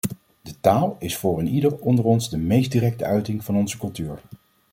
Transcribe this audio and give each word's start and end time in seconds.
De 0.41 0.59
taal 0.59 0.95
is 0.99 1.17
voor 1.17 1.39
eenieder 1.39 1.75
onder 1.77 2.05
ons 2.05 2.29
de 2.29 2.37
meest 2.37 2.71
directe 2.71 3.05
uiting 3.05 3.43
van 3.43 3.55
onze 3.55 3.77
cultuur. 3.77 4.19